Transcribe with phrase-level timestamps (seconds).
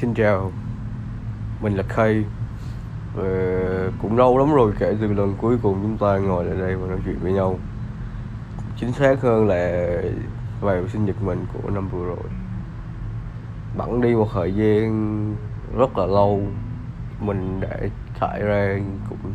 [0.00, 0.52] Xin chào
[1.60, 2.24] Mình là Khay.
[3.16, 6.76] Ờ, Cũng lâu lắm rồi kể từ lần cuối cùng chúng ta ngồi lại đây
[6.76, 7.58] và nói chuyện với nhau.
[8.76, 9.88] Chính xác hơn là
[10.60, 12.30] vào sinh nhật mình của năm vừa rồi.
[13.76, 15.34] Bẵng đi một thời gian
[15.78, 16.42] rất là lâu.
[17.20, 17.76] Mình đã
[18.20, 18.78] trải ra
[19.08, 19.32] cũng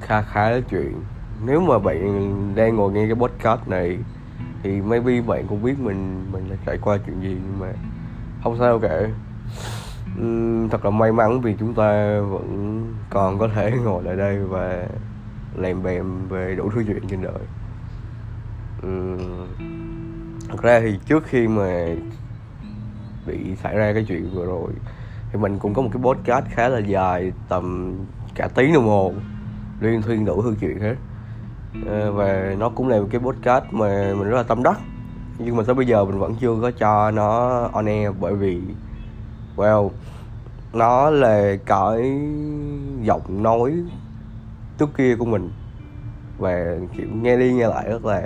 [0.00, 1.02] kha khá chuyện.
[1.44, 3.98] Nếu mà bạn đang ngồi nghe cái podcast này
[4.62, 7.72] Thì maybe bạn cũng biết mình mình đã trải qua chuyện gì Nhưng mà
[8.42, 9.00] không sao cả
[10.70, 14.86] thật là may mắn vì chúng ta vẫn còn có thể ngồi lại đây và
[15.58, 17.42] lèm bèm về đủ thứ chuyện trên đời.
[20.48, 21.86] Thật ra thì trước khi mà
[23.26, 24.70] bị xảy ra cái chuyện vừa rồi,
[25.32, 27.94] thì mình cũng có một cái podcast khá là dài, tầm
[28.34, 29.12] cả tiếng đồng hồ,
[29.80, 30.94] liên thuyên đủ thứ chuyện hết.
[31.86, 34.80] Ờ, và nó cũng là một cái podcast mà mình rất là tâm đắc.
[35.38, 38.60] Nhưng mà tới bây giờ mình vẫn chưa có cho nó on air bởi vì
[39.56, 39.90] well,
[40.72, 42.20] nó là cái
[43.02, 43.74] giọng nói
[44.78, 45.50] trước kia của mình.
[46.38, 48.22] Và, kiểu, nghe đi nghe lại rất là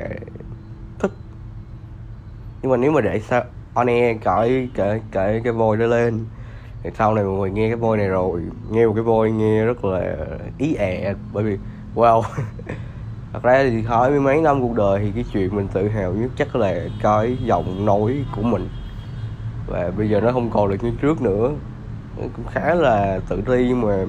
[0.98, 1.10] thích.
[2.62, 3.44] Nhưng mà nếu mà để sao
[3.74, 6.24] on air cái cái cái cái voi đó lên,
[6.82, 9.64] thì sau này mọi người nghe cái voi này rồi, nghe một cái voi nghe
[9.64, 10.16] rất là
[10.58, 11.14] ý ẹ.
[11.32, 11.58] Bởi vì
[11.94, 12.22] wow
[13.32, 16.12] thật ra thì hỏi mấy mấy năm cuộc đời thì cái chuyện mình tự hào
[16.12, 18.68] nhất chắc là cái giọng nói của mình
[19.66, 21.50] và bây giờ nó không còn được như trước nữa.
[22.16, 24.04] Cũng khá là tự ti nhưng mà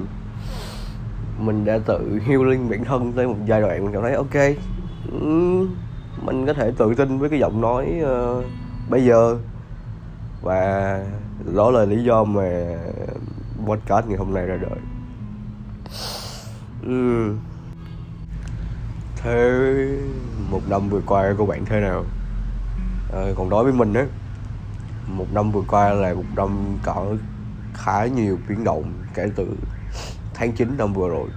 [1.39, 4.35] mình đã tự healing bản thân tới một giai đoạn mình cảm thấy ok.
[6.21, 8.45] Mình có thể tự tin với cái giọng nói uh,
[8.89, 9.37] bây giờ.
[10.41, 10.99] Và
[11.55, 12.77] đó là lý do mà
[13.65, 14.79] podcast ngày hôm nay ra đời.
[16.85, 17.37] Ừm.
[19.15, 19.51] thế
[20.51, 22.03] một năm vừa qua của bạn thế nào?
[23.13, 24.05] À, còn đối với mình á
[25.07, 27.15] một năm vừa qua là một năm có
[27.73, 29.47] khá nhiều biến động kể từ
[30.33, 31.27] tháng 9 năm vừa rồi.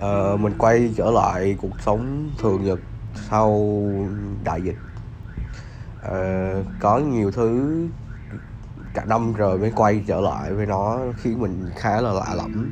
[0.00, 2.80] À, mình quay trở lại cuộc sống thường nhật
[3.30, 3.80] sau
[4.44, 4.76] đại dịch.
[6.02, 7.76] À, có nhiều thứ
[8.94, 12.68] cả năm rồi mới quay trở lại với nó khiến mình khá là lạ lẫm.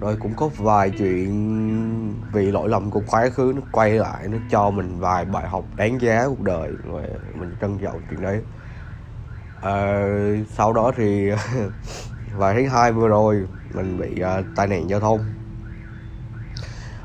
[0.00, 4.38] Rồi cũng có vài chuyện vì lỗi lầm của quá khứ nó quay lại nó
[4.50, 7.02] cho mình vài bài học đáng giá cuộc đời rồi
[7.34, 8.42] mình trân trọng chuyện đấy
[9.64, 10.06] à,
[10.56, 11.30] sau đó thì
[12.36, 15.20] vài tháng hai vừa rồi mình bị uh, tai nạn giao thông.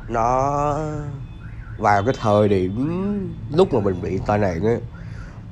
[0.07, 0.75] Nó
[1.77, 2.75] vào cái thời điểm
[3.51, 4.79] lúc mà mình bị tai nạn ấy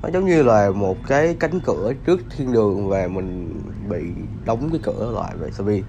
[0.04, 3.54] nó giống như là một cái cánh cửa trước thiên đường và mình
[3.90, 4.14] bị
[4.46, 5.84] đóng cái cửa lại vậy sao vì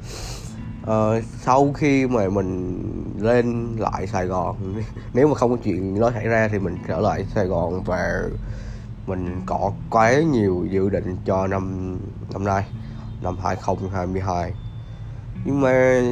[0.83, 2.83] ờ, sau khi mà mình
[3.21, 4.57] lên lại Sài Gòn
[5.15, 8.23] nếu mà không có chuyện nó xảy ra thì mình trở lại Sài Gòn và
[9.09, 11.97] mình có quá nhiều dự định cho năm
[12.33, 12.65] năm nay
[13.23, 14.53] năm 2022
[15.45, 16.03] nhưng mà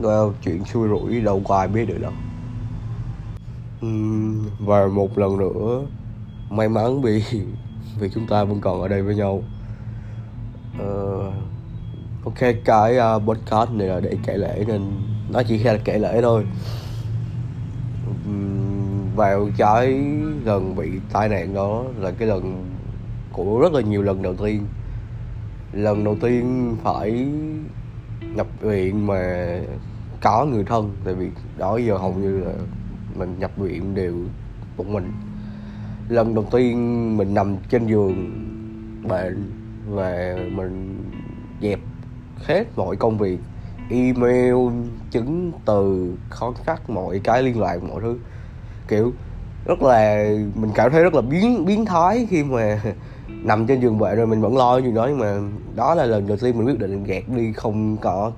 [0.00, 2.12] well, chuyện xui rủi đâu có ai biết được đâu.
[4.60, 5.82] Và một lần nữa
[6.50, 7.22] may mắn vì
[7.98, 9.42] vì chúng ta vẫn còn ở đây với nhau.
[10.82, 11.34] Uh,
[12.24, 14.82] ok cái uh, podcast này là để kể lễ nên
[15.30, 16.46] nó chỉ là kể lễ thôi.
[18.26, 18.51] Um,
[19.16, 19.86] vào cái
[20.44, 22.64] lần bị tai nạn đó là cái lần
[23.32, 24.66] của rất là nhiều lần đầu tiên.
[25.72, 27.28] Lần đầu tiên phải
[28.34, 29.46] nhập viện mà
[30.22, 32.52] có người thân, tại vì đó giờ hầu như là
[33.16, 34.14] mình nhập viện đều
[34.76, 35.12] một mình.
[36.08, 38.30] Lần đầu tiên mình nằm trên giường
[39.08, 39.50] bệnh
[39.88, 41.04] và mình
[41.62, 41.78] dẹp
[42.36, 43.38] hết mọi công việc,
[43.90, 44.54] email,
[45.10, 48.18] chứng từ, contact, mọi cái liên lạc, mọi thứ
[48.92, 49.12] kiểu
[49.64, 52.82] rất là, mình cảm thấy rất là biến biến thái khi mà
[53.28, 55.40] nằm trên giường bệnh rồi mình vẫn lo như đó, nhưng mà
[55.76, 58.32] đó là lần đầu tiên mình quyết định gạt đi, không có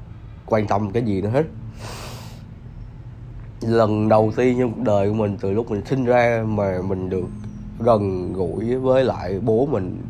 [0.46, 1.44] quan tâm cái gì nữa hết.
[3.60, 7.10] Lần đầu tiên trong cuộc đời của mình, từ lúc mình sinh ra mà mình
[7.10, 7.26] được
[7.78, 10.02] gần gũi với lại bố mình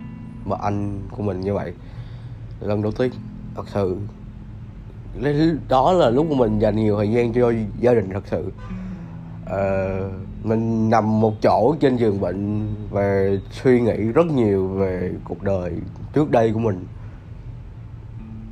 [0.44, 1.72] và anh của mình như vậy,
[2.60, 3.10] lần đầu tiên,
[3.56, 3.96] thật sự.
[5.68, 8.52] Đó là lúc mình dành nhiều thời gian cho gia đình, thật sự.
[9.46, 10.10] Ờ,
[10.42, 13.20] mình nằm một chỗ trên giường bệnh và
[13.50, 15.72] suy nghĩ rất nhiều về cuộc đời
[16.12, 16.86] trước đây của mình.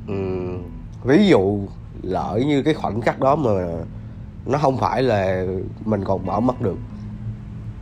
[0.07, 0.63] Ừm,
[1.03, 1.59] ví dụ
[2.01, 3.67] lỡ như cái khoảnh khắc đó mà
[4.45, 5.45] nó không phải là
[5.85, 6.77] mình còn mở mắt được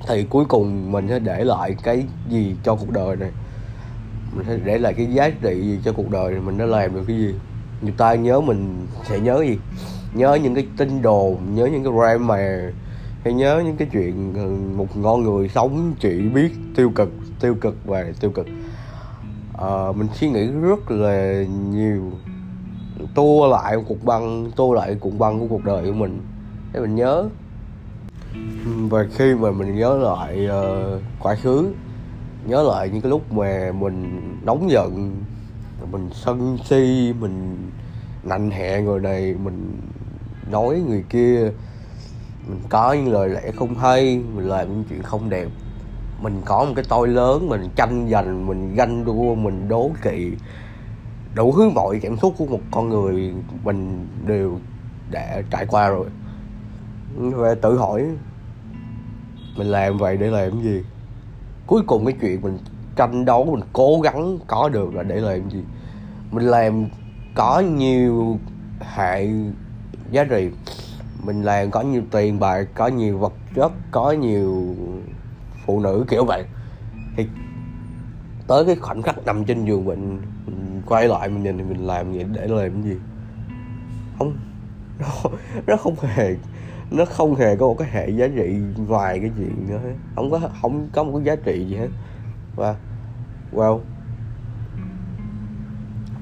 [0.08, 3.32] thì cuối cùng mình sẽ để lại cái gì cho cuộc đời này?
[4.36, 6.42] Mình sẽ để lại cái giá trị gì cho cuộc đời này?
[6.42, 7.36] Mình đã làm được cái gì?
[7.82, 9.58] Người ta nhớ mình sẽ nhớ gì?
[10.14, 12.72] Nhớ những cái tin đồn nhớ những cái drama
[13.24, 17.10] hay nhớ những cái chuyện ừ, một con người sống chỉ biết tiêu cực
[17.40, 18.48] tiêu cực và tiêu cực.
[19.58, 22.12] À, mình suy nghĩ rất là nhiều.
[23.16, 26.22] Tua lại cục băng tua lại cục băng của cuộc đời của mình.
[26.74, 27.30] Để mình nhớ.
[28.90, 31.72] Và khi mà mình nhớ lại uh, quá khứ
[32.46, 35.16] nhớ lại những cái lúc mà mình nóng giận
[35.92, 37.58] mình sân si mình
[38.24, 39.78] nạnh hẹ người này mình
[40.52, 41.52] nói người kia
[42.48, 45.48] mình có những lời lẽ không hay, mình làm những chuyện không đẹp.
[46.22, 50.32] Mình có một cái tôi lớn, mình tranh giành, mình ganh đua, mình đố kỵ.
[51.36, 53.34] Đủ thứ mọi cảm xúc của một con người
[53.64, 54.60] mình đều
[55.12, 56.08] đã trải qua rồi.
[57.18, 58.06] Và tự hỏi,
[59.58, 60.84] mình làm vậy để làm gì?
[61.68, 62.58] Cuối cùng cái chuyện mình
[62.96, 65.64] tranh đấu, mình cố gắng có được là để làm gì?
[66.32, 66.86] Mình làm
[67.36, 68.40] có nhiều
[68.96, 69.28] hệ
[70.12, 70.50] giá trị
[71.24, 74.76] mình làm có nhiều tiền bạc có nhiều vật chất có nhiều
[75.66, 76.46] phụ nữ kiểu vậy.
[77.18, 77.28] Thì
[78.48, 81.88] tới cái khoảnh khắc nằm trên giường bệnh mình quay lại mình nhìn thì mình
[81.88, 82.96] làm vậy để làm cái gì?
[84.18, 84.38] Không
[85.00, 85.08] nó,
[85.68, 86.36] nó không hề
[86.92, 89.94] nó không hề có một cái hệ giá trị ngoài cái chuyện nữa hết.
[90.16, 91.90] Không có không có một cái giá trị gì hết.
[92.56, 92.76] Và
[93.54, 93.80] wow.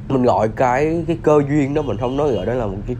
[0.09, 2.95] Mình gọi cái cái cơ duyên đó mình không nói gọi đó là một cái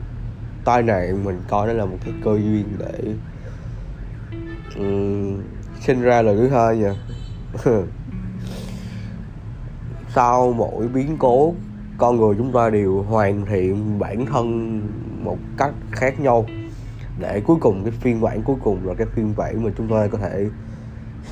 [0.64, 3.14] tai nạn mình coi đó là một cái cơ duyên để
[4.76, 5.42] um,
[5.80, 6.94] sinh ra lần thứ hai nha
[10.14, 11.54] sau mỗi biến cố
[12.00, 14.80] con người chúng ta đều hoàn thiện bản thân
[15.24, 16.46] một cách khác nhau.
[17.18, 20.06] Để cuối cùng cái phiên bản cuối cùng là cái phiên bản mà chúng ta
[20.12, 20.46] có thể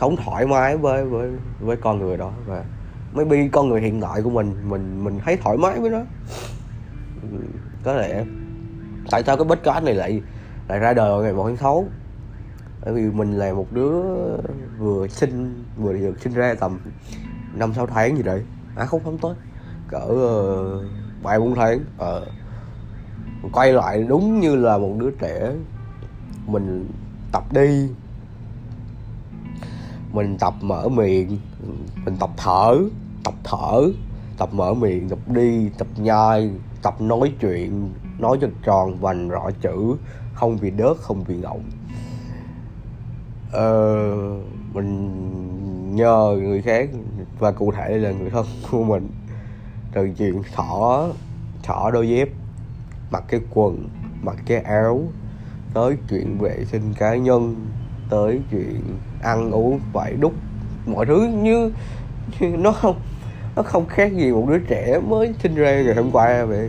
[0.01, 1.31] sống thoải mái với với
[1.61, 2.33] với con người đó.
[2.47, 2.65] Và
[3.13, 6.01] maybe con người hiện tại của mình mình mình thấy thoải mái với nó.
[7.85, 8.25] Có lẽ
[9.11, 10.23] tại sao cái podcast này lại
[10.69, 11.85] lại ra đời ngày một tháng sáu?
[12.85, 13.93] Bởi vì mình là một đứa
[14.79, 16.79] vừa sinh, vừa được sinh ra tầm
[17.55, 18.43] năm sáu tháng gì đấy.
[18.77, 19.35] À không không tới.
[19.89, 20.85] Cỡ ờ,
[21.23, 21.81] vài bốn tháng.
[21.99, 22.27] Ờ
[23.53, 25.53] quay lại đúng như là một đứa trẻ
[26.47, 26.89] mình
[27.33, 27.89] tập đi.
[30.13, 31.39] Mình tập mở miệng,
[32.05, 32.79] mình tập thở
[33.25, 33.83] tập thở,
[34.39, 36.51] tập mở miệng, tập đi, tập nhai,
[36.83, 39.97] tập nói chuyện nói cho tròn vành rõ chữ
[40.35, 41.63] không vì đớt không vì ngọng.
[43.53, 44.07] Ờ,
[44.73, 46.89] mình nhờ người khác
[47.39, 49.09] và cụ thể là người thân của mình
[49.93, 51.07] từ chuyện thỏ
[51.63, 52.29] thỏ đôi dép
[53.11, 53.89] mặc cái quần
[54.23, 55.03] mặc cái áo
[55.75, 57.67] tới chuyện vệ sinh cá nhân
[58.11, 58.81] tới chuyện
[59.23, 60.33] ăn uống phải đúc
[60.87, 61.73] mọi thứ như,
[62.41, 62.97] như nó không
[63.57, 66.69] nó không khác gì một đứa trẻ mới sinh ra ngày hôm qua vậy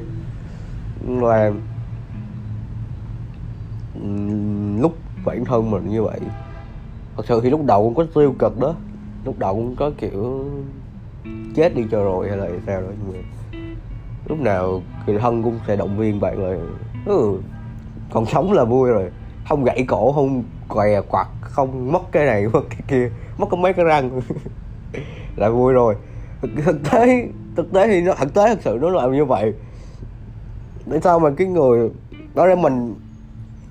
[1.08, 1.52] là
[4.82, 4.94] lúc
[5.26, 6.20] bản thân mình như vậy.
[7.16, 8.76] Thật sự thì lúc đầu cũng có tiêu cực đó.
[9.26, 10.46] Lúc đầu cũng có kiểu
[11.56, 13.20] chết đi cho rồi hay là sao đó nhưng mà
[14.28, 16.58] lúc nào người thân cũng sẽ động viên bạn là
[17.06, 17.38] ừ,
[18.12, 19.10] còn sống là vui rồi.
[19.50, 23.58] Không gãy cổ không què quặt không mất cái này mất cái kia mất có
[23.58, 24.22] mấy cái răng.
[25.36, 25.96] Là vui rồi.
[26.42, 29.54] Thực tế thực tế thì nó thực tế thật sự nó làm như vậy
[30.90, 31.90] tại sao mà cái người
[32.36, 32.96] đó ra mình,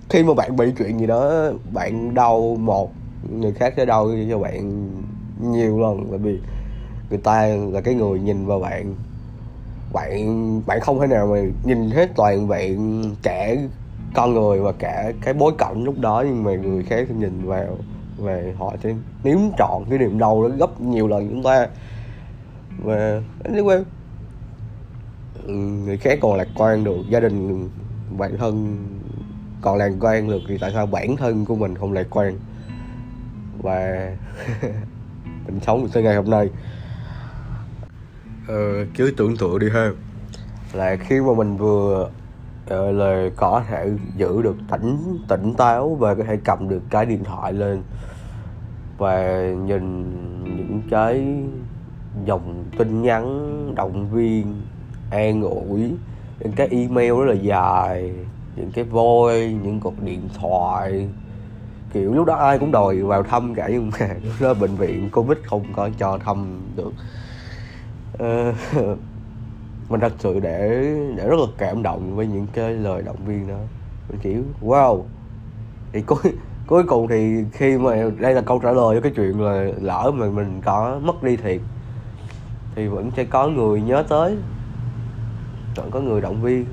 [0.08, 2.92] khi mà bạn bị chuyện gì đó, bạn đau một,
[3.32, 4.90] người khác sẽ đau cho bạn
[5.40, 6.06] nhiều lần.
[6.10, 6.38] Bởi vì
[7.10, 8.94] người ta là cái người nhìn vào bạn
[9.92, 13.54] bạn bạn không thể nào mà nhìn hết toàn vẹn cả
[14.14, 17.46] con người và cả cái bối cảnh lúc đó, nhưng mà người khác sẽ nhìn
[17.46, 17.76] vào
[18.18, 18.94] và họ sẽ
[19.24, 21.66] nếm trọn cái niềm đau đó gấp nhiều lần chúng ta.
[22.84, 23.82] Và, anyway
[25.48, 27.68] người khác còn lạc quan được gia đình
[28.18, 28.76] bản thân
[29.60, 32.38] còn lạc quan được thì tại sao bản thân của mình không lạc quan?
[33.62, 34.10] Và
[35.46, 36.50] mình sống tới ngày hôm nay.
[38.48, 39.90] Ờ, cứ tưởng tượng đi ha.
[40.72, 42.10] Là khi mà mình vừa
[42.64, 47.06] uh, là có thể giữ được tỉnh tỉnh táo và có thể cầm được cái
[47.06, 47.82] điện thoại lên
[48.98, 50.04] và nhìn
[50.44, 51.44] những cái
[52.24, 54.62] dòng tin nhắn động viên
[55.10, 55.80] an ủi
[56.40, 58.12] những cái email rất là dài
[58.58, 61.08] những cái voi những cuộc điện thoại.
[61.92, 65.10] Kiểu lúc đó ai cũng đòi vào thăm cả nhưng mà lúc đó bệnh viện
[65.12, 66.92] covid không có cho thăm được.
[68.14, 68.54] Uh,
[69.88, 70.68] mình thật sự để
[71.16, 73.58] để rất là cảm động với những cái lời động viên đó.
[74.08, 75.02] Mình kiểu wow.
[75.92, 76.32] Thì cuối
[76.66, 80.10] cuối cùng thì khi mà đây là câu trả lời cho cái chuyện là lỡ
[80.14, 81.60] mà mình có mất đi thiệt
[82.74, 84.36] thì vẫn sẽ có người nhớ tới
[85.78, 86.64] vẫn có người động viên.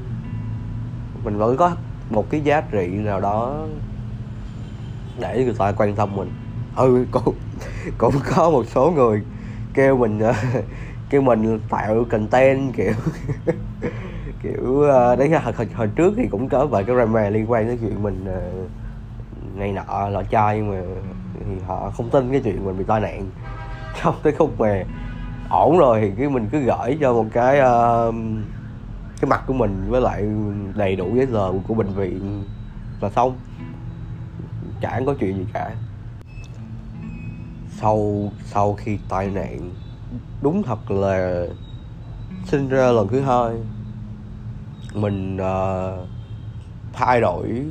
[1.24, 1.75] Mình vẫn có
[2.09, 3.65] một cái giá trị nào đó
[5.19, 6.29] để người ta quan tâm mình.
[6.75, 7.35] Ừ cũng
[7.97, 9.21] cũng có một số người
[9.74, 10.33] kêu mình ờ,
[11.09, 12.93] kêu mình tạo content kiểu
[14.43, 17.67] kiểu ờ, đấy là hồi, hồi trước thì cũng có vài cái drama liên quan
[17.67, 18.25] tới chuyện mình
[18.63, 18.69] uh,
[19.57, 20.81] này nọ lọ chai nhưng mà
[21.39, 23.25] thì họ không tin cái chuyện mình bị tai nạn.
[24.03, 24.83] Xong tới khúc mà
[25.50, 28.15] ổn rồi thì cái mình cứ gửi cho một cái uh,
[29.22, 30.27] cái mặt của mình với lại
[30.75, 32.43] đầy đủ giấy tờ của bệnh viện
[33.01, 33.38] là xong.
[34.81, 35.75] Chả có chuyện gì cả.
[37.69, 39.72] Sau sau khi tai nạn
[40.41, 41.45] đúng thật là
[42.45, 43.55] sinh ra lần thứ hai
[44.93, 46.07] mình uh,
[46.93, 47.65] thay đổi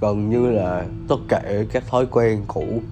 [0.00, 2.82] gần như là tất cả các thói quen cũ.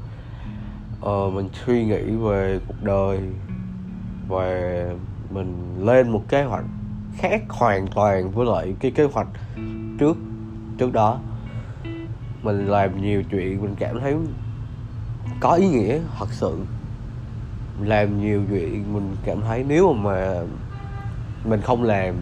[1.06, 3.20] Uh, mình suy nghĩ về cuộc đời
[4.28, 4.50] và
[5.30, 6.64] mình lên một kế hoạch
[7.18, 9.28] khác hoàn toàn với lại cái kế hoạch
[9.98, 10.16] trước
[10.78, 11.20] trước đó.
[12.42, 14.14] Mình làm nhiều chuyện, mình cảm thấy
[15.40, 16.52] có ý nghĩa, thật sự.
[17.82, 20.42] Làm nhiều chuyện, mình cảm thấy nếu mà
[21.44, 22.14] mình không làm,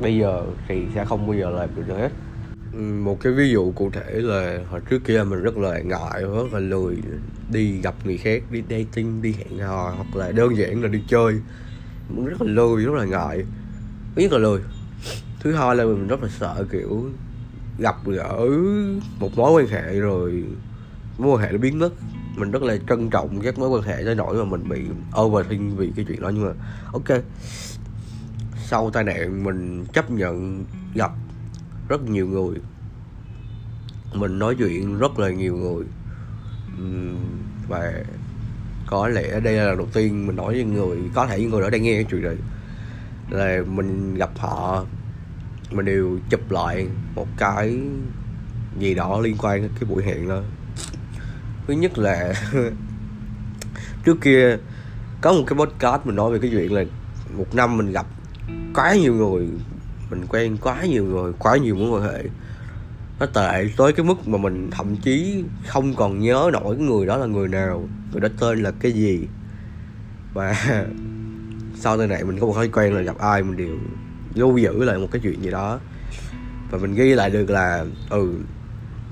[0.00, 2.10] bây giờ thì sẽ không bao giờ làm được hết.
[2.72, 6.22] Ừ, một cái ví dụ cụ thể là hồi trước kia mình rất là ngại,
[6.22, 6.96] rất là lười
[7.52, 11.02] đi gặp người khác, đi dating, đi hẹn hò, hoặc là đơn giản là đi
[11.08, 11.34] chơi
[12.08, 13.44] mình rất là lười rất là ngại.
[14.14, 14.60] Thứ nhất là lười.
[15.40, 17.10] Thứ hai là mình rất là sợ, kiểu,
[17.78, 18.46] gặp gỡ
[19.20, 20.44] một mối quan hệ rồi
[21.18, 21.92] mối quan hệ nó biến mất.
[22.36, 24.84] Mình rất là trân trọng các mối quan hệ tới nỗi mà mình bị
[25.20, 26.28] overthink vì cái chuyện đó.
[26.28, 26.52] Nhưng mà,
[26.92, 27.22] ok.
[28.64, 31.12] Sau tai nạn, mình chấp nhận gặp
[31.88, 32.56] rất nhiều người.
[34.14, 35.84] Mình nói chuyện rất là nhiều người.
[37.68, 37.92] Và
[38.90, 41.62] có lẽ đây là lần đầu tiên mình nói với người, có thể những người
[41.62, 42.36] đó đang nghe cái chuyện này.
[43.30, 44.84] Là mình gặp họ,
[45.70, 47.78] mình đều chụp lại một cái
[48.78, 50.42] gì đó liên quan đến cái buổi hẹn đó.
[51.66, 52.32] Thứ nhất là
[54.04, 54.56] trước kia
[55.20, 56.84] có một cái podcast mình nói về cái chuyện là
[57.36, 58.06] một năm mình gặp
[58.74, 59.48] quá nhiều người,
[60.10, 62.24] mình quen quá nhiều người, quá nhiều mối quan hệ
[63.20, 67.16] nó tệ tới cái mức mà mình thậm chí không còn nhớ nổi người đó
[67.16, 67.88] là người nào.
[68.12, 69.28] Người đó tên là cái gì.
[70.34, 70.54] Và
[71.74, 73.76] sau tai nạn mình có một thói quen là gặp ai mình đều
[74.34, 75.80] lưu giữ lại một cái chuyện gì đó.
[76.70, 78.34] Và mình ghi lại được là ừ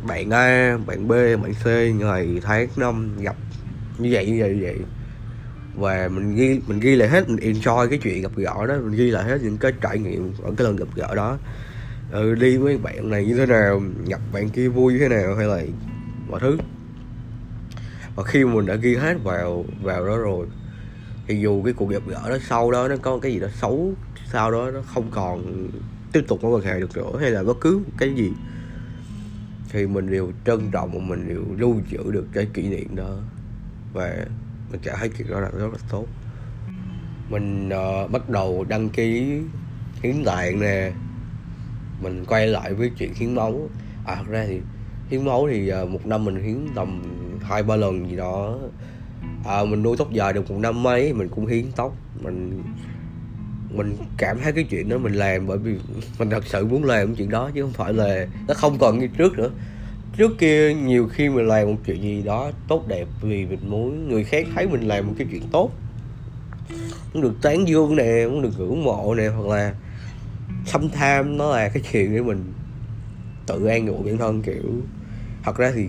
[0.07, 1.67] bạn A, bạn B, bạn C
[2.01, 3.37] ngày tháng năm gặp
[3.99, 4.79] như vậy như vậy như vậy.
[5.75, 8.75] Và mình ghi mình ghi lại hết mình enjoy cái chuyện gặp gỡ đó.
[8.85, 11.39] Mình ghi lại hết những cái trải nghiệm ở cái lần gặp gỡ đó
[12.11, 15.35] ừ, đi với bạn này như thế nào gặp bạn kia vui như thế nào
[15.35, 15.63] hay là
[16.29, 16.59] mọi thứ?
[18.17, 20.47] Và khi mà mình đã ghi hết vào vào đó rồi
[21.27, 23.95] thì dù cái cuộc gặp gỡ đó sau đó nó có cái gì đó xấu
[24.33, 25.69] sau đó nó không còn
[26.13, 28.33] tiếp tục mối quan hệ được nữa hay là bất cứ cái gì
[29.69, 33.17] thì mình đều trân trọng và mình đều lưu giữ được cái kỷ niệm đó.
[33.93, 34.15] Và
[34.71, 36.07] mình cảm thấy chuyện đó là rất là tốt.
[37.31, 39.41] Mình uh, bắt đầu đăng ký
[40.03, 40.93] hiến tạng nè
[42.03, 43.69] mình quay lại với chuyện hiến máu.
[44.05, 44.61] À thật ra thì
[45.11, 47.03] hiến máu thì ờ, một năm mình hiến tầm
[47.43, 48.59] hai ba lần gì đó.
[49.45, 51.97] À, mình nuôi tóc dài được một năm mấy mình cũng hiến tóc.
[52.23, 52.63] Mình
[53.71, 55.77] mình cảm thấy cái chuyện đó mình làm bởi vì
[56.19, 59.07] mình thật sự muốn làm chuyện đó chứ không phải là nó không còn như
[59.07, 59.51] trước nữa.
[60.17, 64.09] Trước kia nhiều khi mình làm một chuyện gì đó tốt đẹp vì mình muốn
[64.09, 65.71] người khác thấy mình làm một cái chuyện tốt.
[67.15, 69.75] Muốn được tán dương nè muốn được ngưỡng mộ nè hoặc là
[70.67, 72.53] xâm tham nó là cái chuyện để mình
[73.47, 74.83] tự an ủi bản thân kiểu
[75.45, 75.89] thật ra thì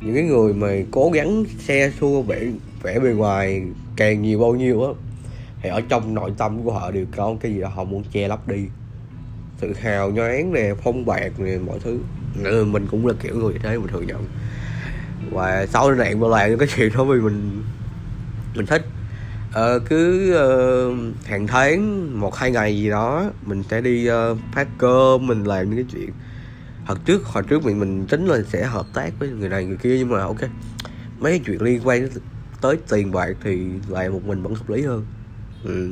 [0.00, 2.46] những cái người mà cố gắng xe xua vẻ
[2.82, 3.62] vẻ bề ngoài
[3.96, 4.92] càng nhiều bao nhiêu á
[5.62, 8.28] thì ở trong nội tâm của họ đều có cái gì đó họ muốn che
[8.28, 8.66] lấp đi.
[9.60, 11.98] Tự hào nhoáng nè phong bạc nè mọi thứ.
[12.44, 14.24] Ừ, mình cũng là kiểu người thế mình thừa nhận.
[15.30, 17.62] Và sau này mà làm cái chuyện đó vì mình
[18.54, 18.82] mình thích.
[19.52, 24.68] Ờ, cứ uh, hàng tháng một hai ngày gì đó mình sẽ đi uh, phát
[24.78, 26.10] cơm mình làm những cái chuyện.
[26.84, 29.76] Hồi trước hồi trước mình mình tính là sẽ hợp tác với người này người
[29.76, 30.40] kia nhưng mà ok
[31.18, 32.08] mấy cái chuyện liên quan
[32.60, 35.06] tới tiền bạc thì lại một mình vẫn hợp lý hơn.
[35.64, 35.88] Ừ.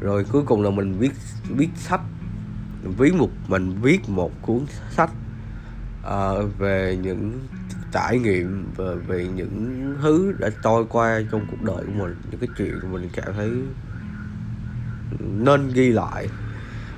[0.00, 1.12] rồi cuối cùng là mình viết
[1.48, 2.00] viết sách.
[2.98, 4.60] Viết một mình viết một cuốn
[4.90, 5.10] sách
[6.06, 7.40] uh, về những
[7.94, 12.40] trải nghiệm và về những thứ đã trôi qua trong cuộc đời của mình những
[12.40, 13.50] cái chuyện của mình cảm thấy
[15.20, 16.28] nên ghi lại.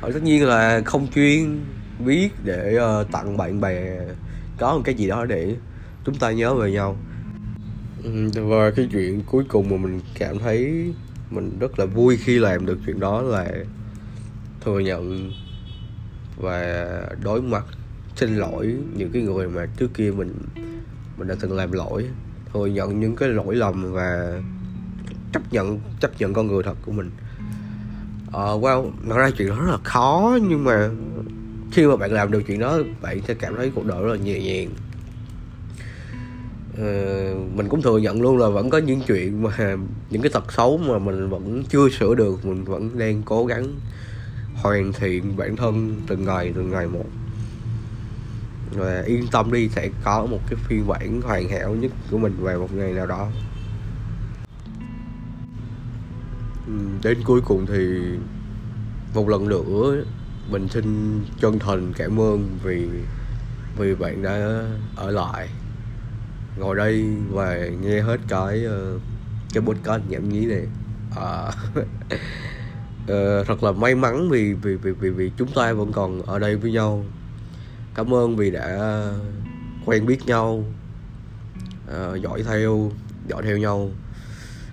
[0.01, 1.61] Ở tất nhiên là không chuyên
[2.05, 3.99] viết để uh, tặng bạn bè
[4.59, 5.57] có một cái gì đó để
[6.05, 6.97] chúng ta nhớ về nhau.
[8.35, 10.93] Và cái chuyện cuối cùng mà mình cảm thấy
[11.31, 13.47] mình rất là vui khi làm được chuyện đó là
[14.65, 15.33] thừa nhận
[16.37, 16.87] và
[17.23, 17.65] đối mặt
[18.17, 20.33] xin lỗi những cái người mà trước kia mình
[21.17, 22.07] mình đã từng làm lỗi.
[22.53, 24.41] Thừa nhận những cái lỗi lầm và
[25.33, 27.11] chấp nhận chấp nhận con người thật của mình.
[28.29, 30.91] Uh, wow nói ra chuyện đó rất là khó nhưng mà
[31.73, 34.17] khi mà bạn làm được chuyện đó bạn sẽ cảm thấy cuộc đời rất là
[34.17, 34.69] nhẹ nhàng.
[36.73, 39.77] Uh, mình cũng thừa nhận luôn là vẫn có những chuyện mà
[40.11, 43.67] những cái tật xấu mà mình vẫn chưa sửa được mình vẫn đang cố gắng
[44.55, 47.07] hoàn thiện bản thân từng ngày từng ngày một
[48.71, 52.37] và yên tâm đi sẽ có một cái phiên bản hoàn hảo nhất của mình
[52.41, 53.29] vào một ngày nào đó.
[56.67, 58.01] Ừ, đến cuối cùng thì
[59.15, 60.05] một lần nữa
[60.51, 62.89] mình xin chân thành cảm ơn vì
[63.79, 64.63] vì bạn đã
[64.97, 65.49] ở lại
[66.57, 68.99] ngồi đây và nghe hết cái ờ,
[69.55, 70.67] cái podcast nhảm nhí này.
[71.17, 71.53] À,
[73.05, 76.39] uh, thật là may mắn vì vì vì vì vì chúng ta vẫn còn ở
[76.39, 77.05] đây với nhau
[77.97, 79.19] cảm ơn vì đã ờ,
[79.87, 80.65] quen biết nhau
[81.85, 82.91] uh, dõi theo
[83.29, 83.91] dõi theo nhau.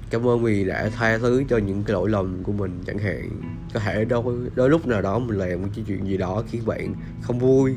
[0.10, 3.30] Cảm ơn vì đã tha thứ cho những cái lỗi lầm của mình chẳng hạn.
[3.74, 4.24] Có thể đôi
[4.56, 7.76] đôi lúc nào đó mình làm một cái chuyện gì đó khiến bạn không vui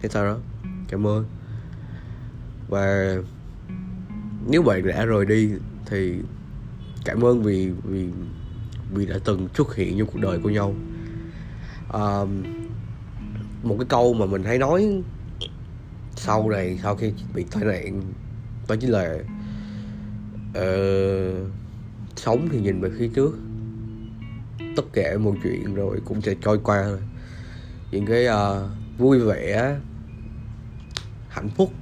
[0.00, 0.36] hay sao đó?
[0.88, 1.24] Cảm ơn.
[2.68, 3.16] Và
[4.50, 5.50] nếu bạn đã rời đi
[5.86, 6.14] thì
[7.04, 8.08] cảm ơn vì vì
[8.94, 10.74] vì đã từng xuất hiện trong cuộc đời của nhau.
[11.92, 12.24] À,
[13.62, 15.02] một cái câu mà mình hay nói
[16.16, 18.02] sau này sau khi bị tai nạn
[18.68, 19.14] đó chính là
[20.50, 21.50] uh,
[22.16, 23.38] sống thì nhìn về phía trước.
[24.76, 26.86] Tất cả mọi chuyện rồi cũng sẽ trôi qua.
[27.90, 29.76] Những cái uh, vui vẻ
[31.28, 31.72] hạnh phúc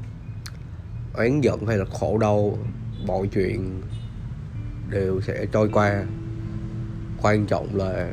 [1.14, 2.58] oán giận hay là khổ đau
[3.06, 3.82] mọi chuyện
[4.90, 6.04] đều sẽ trôi qua.
[7.22, 8.12] Quan trọng là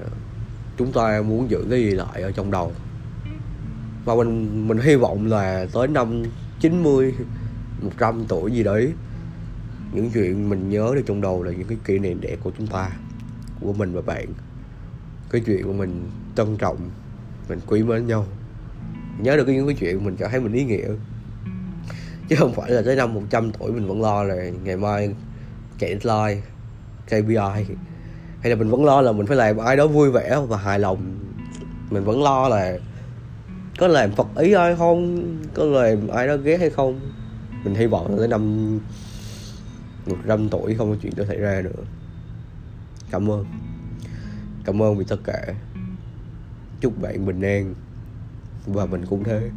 [0.77, 2.71] chúng ta muốn giữ cái gì lại ở trong đầu
[4.05, 6.23] và mình mình hy vọng là tới năm
[6.59, 7.13] 90
[7.81, 8.93] 100 tuổi gì đấy,
[9.93, 12.67] những chuyện mình nhớ được trong đầu là những cái kỷ niệm đẹp của chúng
[12.67, 12.89] ta,
[13.61, 14.27] của mình và bạn.
[15.29, 16.77] Cái chuyện của mình trân trọng,
[17.49, 18.25] mình quý mến nhau.
[19.19, 20.89] Nhớ được những cái chuyện mình cảm thấy mình ý nghĩa.
[22.29, 25.15] Chứ không phải là tới năm 100 tuổi mình vẫn lo là ngày mai
[25.79, 26.41] chạy deadline
[27.07, 27.75] KPI
[28.41, 30.79] hay là mình vẫn lo là mình phải làm ai đó vui vẻ và hài
[30.79, 31.19] lòng.
[31.89, 32.77] Mình vẫn lo là
[33.77, 35.27] có làm phật ý ai không?
[35.53, 36.99] Có làm ai đó ghét hay không?
[37.63, 38.79] Mình hy vọng là tới năm
[40.05, 41.83] một trăm tuổi không có chuyện đó xảy ra nữa.
[43.11, 43.45] Cảm ơn.
[44.65, 45.53] Cảm ơn vì tất cả.
[46.81, 47.75] Chúc bạn bình an.
[48.65, 49.49] Và mình cũng thế.